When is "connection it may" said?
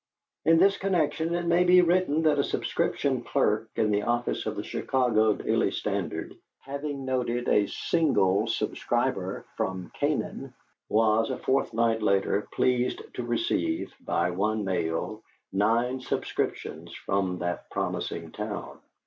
0.77-1.63